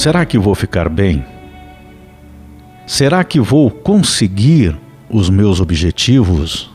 [0.00, 1.22] será que vou ficar bem?
[2.86, 4.74] Será que vou conseguir
[5.10, 6.70] os meus objetivos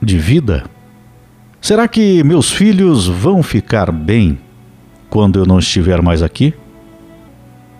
[0.00, 0.64] de vida?
[1.58, 4.38] Será que meus filhos vão ficar bem
[5.08, 6.52] quando eu não estiver mais aqui?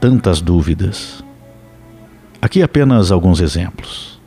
[0.01, 1.23] Tantas dúvidas.
[2.41, 4.19] Aqui apenas alguns exemplos.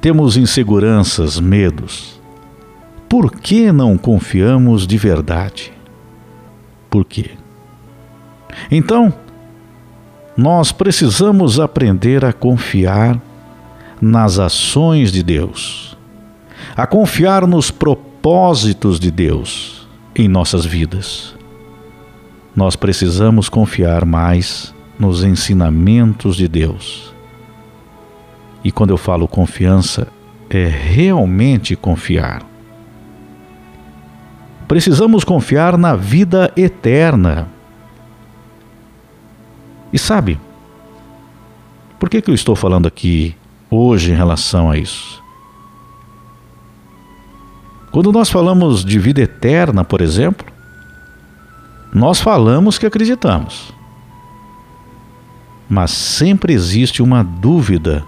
[0.00, 2.20] Temos inseguranças, medos.
[3.08, 5.72] Por que não confiamos de verdade?
[6.88, 7.32] Por quê?
[8.70, 9.12] Então,
[10.36, 13.20] nós precisamos aprender a confiar
[14.00, 15.96] nas ações de Deus,
[16.76, 21.34] a confiar nos propósitos de Deus em nossas vidas.
[22.54, 27.14] Nós precisamos confiar mais nos ensinamentos de Deus.
[28.64, 30.08] E quando eu falo confiança,
[30.48, 32.42] é realmente confiar.
[34.68, 37.48] Precisamos confiar na vida eterna
[39.92, 40.40] e sabe,
[41.98, 43.36] por que, que eu estou falando aqui
[43.70, 45.22] hoje em relação a isso?
[47.92, 50.46] Quando nós falamos de vida eterna, por exemplo,
[51.92, 53.72] nós falamos que acreditamos.
[55.68, 58.02] Mas sempre existe uma dúvida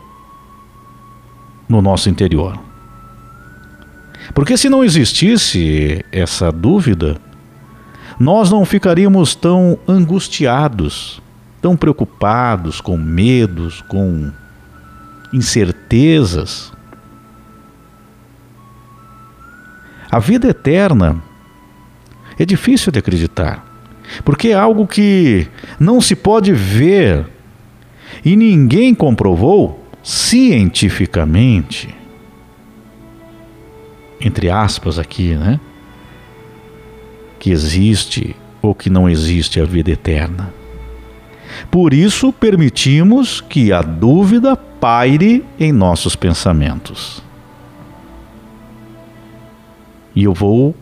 [1.68, 2.58] no nosso interior.
[4.32, 7.18] Porque se não existisse essa dúvida,
[8.18, 11.22] nós não ficaríamos tão angustiados
[11.64, 14.30] tão preocupados, com medos, com
[15.32, 16.70] incertezas.
[20.10, 21.22] A vida eterna
[22.38, 23.64] é difícil de acreditar,
[24.26, 25.48] porque é algo que
[25.80, 27.26] não se pode ver
[28.22, 31.94] e ninguém comprovou cientificamente.
[34.20, 35.58] Entre aspas, aqui, né?
[37.38, 40.52] Que existe ou que não existe a vida eterna.
[41.70, 47.22] Por isso, permitimos que a dúvida paire em nossos pensamentos.
[50.14, 50.74] E eu vou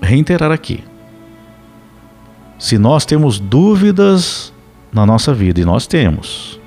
[0.00, 0.82] reiterar aqui.
[2.58, 4.52] Se nós temos dúvidas
[4.92, 6.60] na nossa vida, e nós temos,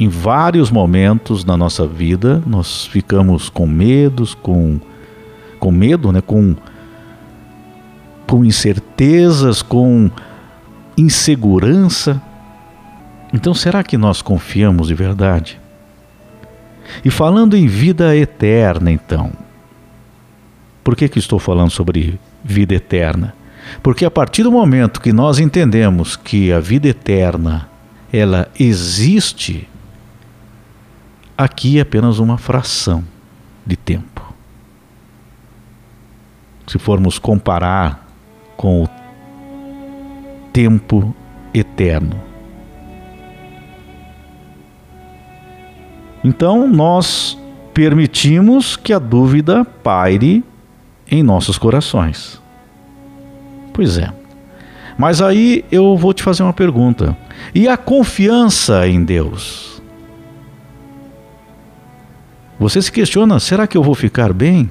[0.00, 4.80] em vários momentos na nossa vida, nós ficamos com medos, com,
[5.58, 6.20] com medo, né?
[6.20, 6.54] com,
[8.26, 10.08] com incertezas, com
[10.98, 12.20] insegurança.
[13.32, 15.60] Então, será que nós confiamos de verdade?
[17.04, 19.32] E falando em vida eterna, então,
[20.82, 23.34] por que, que estou falando sobre vida eterna?
[23.82, 27.68] Porque a partir do momento que nós entendemos que a vida eterna
[28.10, 29.68] ela existe,
[31.36, 33.04] aqui é apenas uma fração
[33.66, 34.34] de tempo.
[36.66, 38.06] Se formos comparar
[38.56, 38.88] com o
[40.52, 41.14] tempo
[41.52, 42.20] eterno.
[46.24, 47.38] Então nós
[47.72, 50.44] permitimos que a dúvida paire
[51.10, 52.40] em nossos corações.
[53.72, 54.12] Pois é.
[54.98, 57.16] Mas aí eu vou te fazer uma pergunta.
[57.54, 59.80] E a confiança em Deus?
[62.58, 64.68] Você se questiona: será que eu vou ficar bem?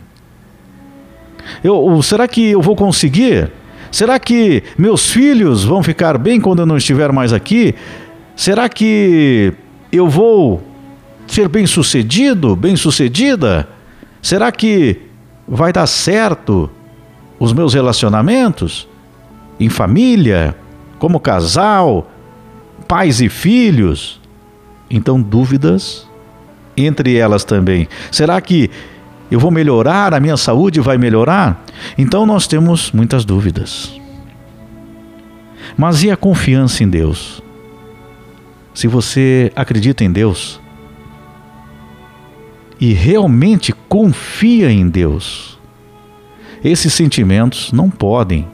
[1.63, 3.49] Eu, será que eu vou conseguir?
[3.91, 7.75] Será que meus filhos vão ficar bem quando eu não estiver mais aqui?
[8.35, 9.53] Será que
[9.91, 10.61] eu vou
[11.25, 13.67] ser bem sucedido, bem sucedida?
[14.21, 15.01] Será que
[15.47, 16.69] vai dar certo
[17.39, 18.87] os meus relacionamentos
[19.59, 20.55] em família,
[20.99, 22.11] como casal,
[22.87, 24.19] pais e filhos?
[24.89, 26.07] Então, dúvidas
[26.77, 27.87] entre elas também.
[28.11, 28.69] Será que
[29.29, 31.63] eu vou melhorar, a minha saúde vai melhorar?
[31.97, 33.99] Então nós temos muitas dúvidas.
[35.77, 37.41] Mas e a confiança em Deus?
[38.73, 40.61] Se você acredita em Deus
[42.79, 45.59] e realmente confia em Deus,
[46.63, 48.47] esses sentimentos não podem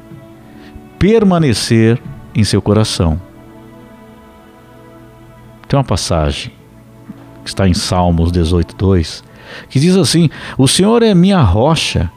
[0.98, 2.02] permanecer
[2.34, 3.22] em seu coração.
[5.68, 6.52] Tem uma passagem
[7.44, 9.24] que está em Salmos 18, 2
[9.70, 12.12] que diz assim: O Senhor é minha rocha,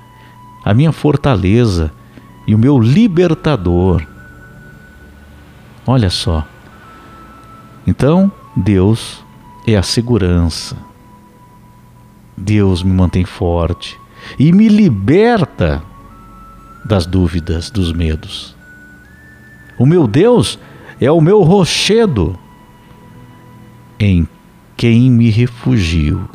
[0.64, 1.92] a minha fortaleza
[2.46, 4.06] e o meu libertador.
[5.86, 6.46] Olha só.
[7.86, 9.24] Então, Deus
[9.66, 10.76] é a segurança.
[12.36, 13.98] Deus me mantém forte
[14.38, 15.82] e me liberta
[16.84, 18.54] das dúvidas, dos medos.
[19.78, 20.58] O meu Deus
[21.00, 22.38] é o meu rochedo
[23.98, 24.28] em
[24.76, 26.28] quem me refugio.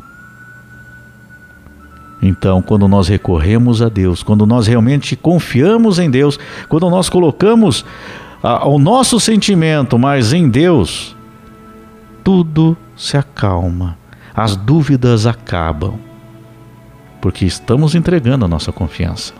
[2.22, 6.38] Então, quando nós recorremos a Deus, quando nós realmente confiamos em Deus,
[6.68, 7.84] quando nós colocamos
[8.40, 11.16] ao nosso sentimento, mas em Deus,
[12.22, 13.98] tudo se acalma,
[14.34, 15.94] as dúvidas acabam,
[17.20, 19.34] porque estamos entregando a nossa confiança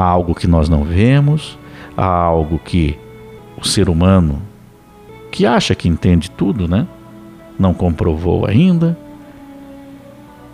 [0.00, 1.58] a algo que nós não vemos,
[1.96, 2.98] a algo que
[3.60, 4.40] o ser humano,
[5.30, 6.86] que acha que entende tudo, né?
[7.58, 8.96] Não comprovou ainda.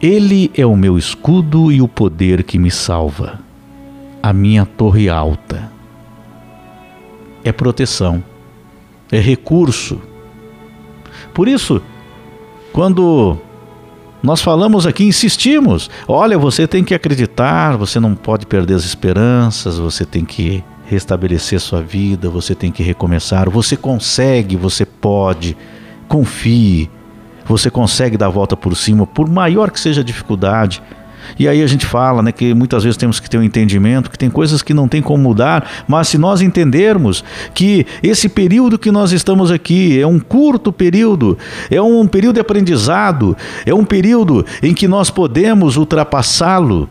[0.01, 3.41] Ele é o meu escudo e o poder que me salva,
[4.23, 5.71] a minha torre alta.
[7.43, 8.23] É proteção,
[9.11, 10.01] é recurso.
[11.33, 11.81] Por isso,
[12.73, 13.39] quando
[14.23, 15.89] nós falamos aqui, insistimos.
[16.09, 21.61] Olha, você tem que acreditar, você não pode perder as esperanças, você tem que restabelecer
[21.61, 23.49] sua vida, você tem que recomeçar.
[23.49, 25.57] Você consegue, você pode.
[26.09, 26.91] Confie.
[27.49, 30.83] Você consegue dar a volta por cima, por maior que seja a dificuldade.
[31.39, 34.19] E aí a gente fala, né, que muitas vezes temos que ter um entendimento, que
[34.19, 38.93] tem coisas que não tem como mudar, mas se nós entendermos que esse período que
[38.93, 41.37] nós estamos aqui é um curto período,
[41.71, 46.89] é um período de aprendizado, é um período em que nós podemos ultrapassá-lo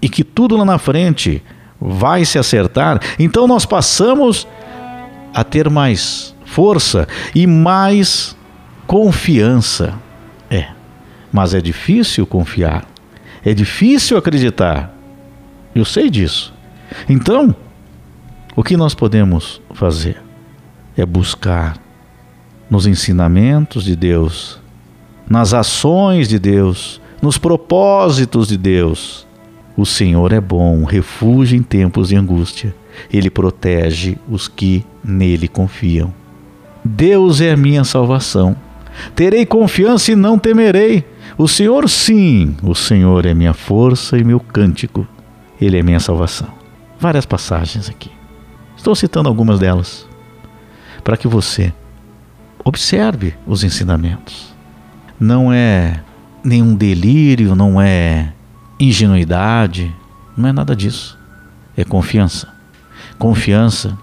[0.00, 1.42] e que tudo lá na frente
[1.80, 4.46] vai se acertar, então nós passamos
[5.32, 8.36] a ter mais força e mais
[8.90, 9.94] confiança.
[10.50, 10.70] É,
[11.30, 12.84] mas é difícil confiar.
[13.44, 14.92] É difícil acreditar.
[15.72, 16.52] Eu sei disso.
[17.08, 17.54] Então,
[18.56, 20.20] o que nós podemos fazer
[20.96, 21.78] é buscar
[22.68, 24.60] nos ensinamentos de Deus,
[25.28, 29.24] nas ações de Deus, nos propósitos de Deus.
[29.76, 32.74] O Senhor é bom, refúgio em tempos de angústia.
[33.12, 36.12] Ele protege os que nele confiam.
[36.84, 38.56] Deus é a minha salvação.
[39.14, 41.04] Terei confiança e não temerei.
[41.36, 45.06] O Senhor, sim, o Senhor é minha força e meu cântico.
[45.60, 46.48] Ele é minha salvação.
[46.98, 48.10] Várias passagens aqui.
[48.76, 50.06] Estou citando algumas delas
[51.02, 51.72] para que você
[52.64, 54.54] observe os ensinamentos.
[55.18, 56.02] Não é
[56.42, 58.32] nenhum delírio, não é
[58.78, 59.94] ingenuidade,
[60.36, 61.18] não é nada disso.
[61.76, 62.48] É confiança.
[63.18, 63.96] Confiança.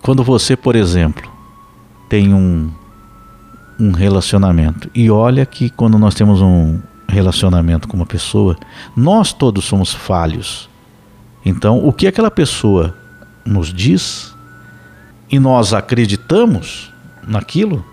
[0.00, 1.30] Quando você, por exemplo,
[2.08, 2.70] tem um
[3.78, 4.88] um relacionamento.
[4.94, 6.78] E olha que quando nós temos um
[7.08, 8.56] relacionamento com uma pessoa,
[8.96, 10.68] nós todos somos falhos.
[11.44, 12.94] Então, o que aquela pessoa
[13.44, 14.34] nos diz
[15.30, 16.92] e nós acreditamos
[17.26, 17.84] naquilo,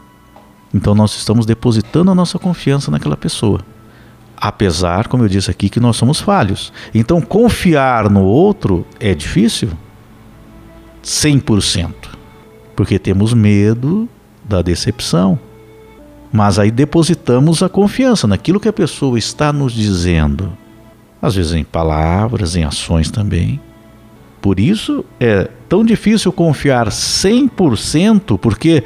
[0.73, 3.61] então nós estamos depositando a nossa confiança naquela pessoa.
[4.37, 6.73] Apesar, como eu disse aqui, que nós somos falhos.
[6.95, 9.69] Então, confiar no outro é difícil?
[11.03, 11.93] 100%.
[12.75, 14.09] Porque temos medo
[14.43, 15.37] da decepção.
[16.31, 20.53] Mas aí depositamos a confiança naquilo que a pessoa está nos dizendo,
[21.21, 23.59] às vezes em palavras, em ações também.
[24.41, 28.83] Por isso é tão difícil confiar 100%, porque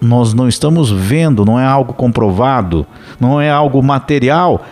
[0.00, 2.86] nós não estamos vendo, não é algo comprovado,
[3.18, 4.64] não é algo material,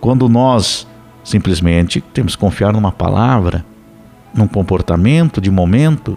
[0.00, 0.86] quando nós
[1.22, 3.64] simplesmente temos que confiar numa palavra,
[4.34, 6.16] num comportamento de momento.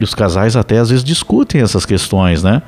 [0.00, 2.62] E os casais até às vezes discutem essas questões, né?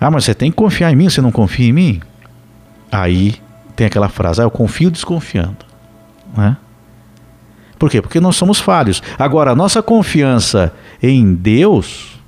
[0.00, 2.00] Ah, mas você tem que confiar em mim, você não confia em mim?
[2.90, 3.34] Aí
[3.74, 5.64] tem aquela frase, ah, eu confio desconfiando.
[6.36, 6.56] Né?
[7.78, 8.00] Por quê?
[8.00, 9.02] Porque nós somos falhos.
[9.18, 10.72] Agora, a nossa confiança
[11.02, 12.18] em Deus,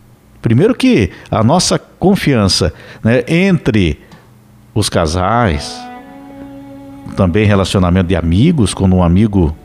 [0.43, 2.73] primeiro que a nossa confiança
[3.03, 4.01] né, entre
[4.75, 5.79] os casais,
[7.17, 9.57] também relacionamento de amigos, quando um amigo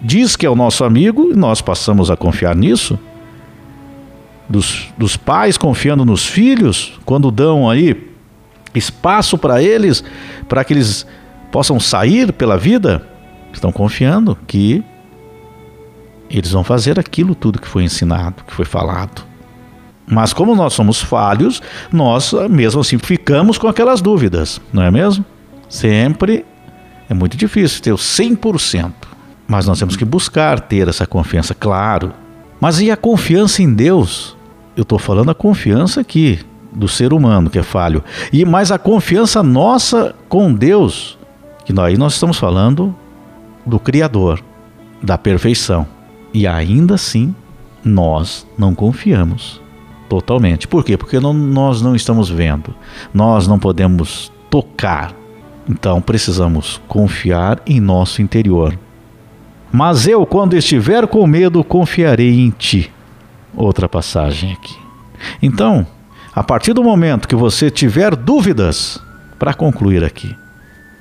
[0.00, 2.98] diz que é o nosso amigo e nós passamos a confiar nisso,
[4.48, 8.10] dos, dos pais confiando nos filhos, quando dão aí
[8.74, 10.02] espaço para eles,
[10.48, 11.06] para que eles
[11.50, 13.06] possam sair pela vida,
[13.52, 14.82] estão confiando que
[16.30, 19.22] eles vão fazer aquilo tudo que foi ensinado, que foi falado.
[20.06, 25.24] Mas como nós somos falhos, nós mesmo assim ficamos com aquelas dúvidas, não é mesmo?
[25.68, 26.44] Sempre
[27.08, 28.92] é muito difícil ter o 100%.
[29.46, 32.12] Mas nós temos que buscar ter essa confiança, claro.
[32.62, 34.36] Mas e a confiança em Deus?
[34.76, 36.38] Eu estou falando a confiança aqui
[36.72, 38.04] do ser humano que é falho.
[38.32, 41.18] E mais a confiança nossa com Deus,
[41.64, 42.94] que aí nós estamos falando
[43.66, 44.40] do Criador,
[45.02, 45.84] da perfeição.
[46.32, 47.34] E ainda assim
[47.84, 49.60] nós não confiamos
[50.08, 50.68] totalmente.
[50.68, 50.96] Por quê?
[50.96, 52.72] Porque não, nós não estamos vendo,
[53.12, 55.12] nós não podemos tocar.
[55.68, 58.78] Então precisamos confiar em nosso interior.
[59.72, 62.92] Mas eu, quando estiver com medo, confiarei em ti.
[63.56, 64.76] Outra passagem aqui.
[65.42, 65.86] Então,
[66.34, 69.00] a partir do momento que você tiver dúvidas,
[69.38, 70.36] para concluir aqui,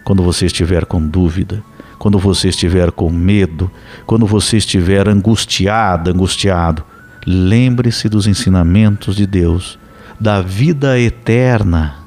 [0.03, 1.63] quando você estiver com dúvida,
[1.99, 3.69] quando você estiver com medo,
[4.05, 6.83] quando você estiver angustiada, angustiado,
[7.27, 9.77] lembre-se dos ensinamentos de Deus,
[10.19, 11.97] da vida eterna,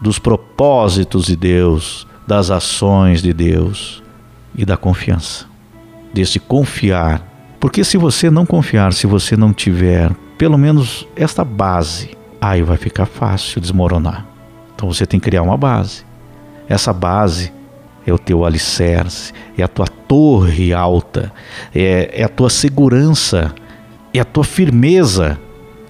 [0.00, 4.02] dos propósitos de Deus, das ações de Deus
[4.54, 5.51] e da confiança.
[6.12, 7.26] Desse confiar.
[7.58, 12.76] Porque se você não confiar, se você não tiver pelo menos esta base, aí vai
[12.76, 14.26] ficar fácil desmoronar.
[14.74, 16.04] Então você tem que criar uma base.
[16.68, 17.52] Essa base
[18.06, 21.32] é o teu alicerce, é a tua torre alta,
[21.74, 23.54] é, é a tua segurança,
[24.12, 25.38] é a tua firmeza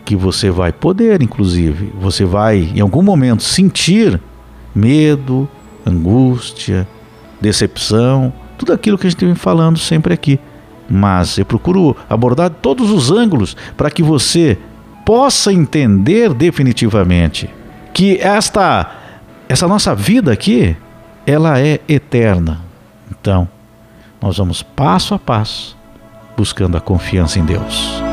[0.04, 4.20] que você vai poder, inclusive, você vai em algum momento sentir
[4.74, 5.48] medo,
[5.86, 6.86] angústia,
[7.40, 10.38] decepção, tudo aquilo que a gente vem falando sempre aqui.
[10.88, 14.56] Mas eu procuro abordar todos os ângulos para que você
[15.04, 17.50] possa entender definitivamente
[17.92, 18.98] que esta
[19.48, 20.76] essa nossa vida aqui,
[21.26, 22.60] ela é eterna.
[23.10, 23.48] Então,
[24.20, 25.76] nós vamos passo a passo
[26.36, 28.11] buscando a confiança em Deus.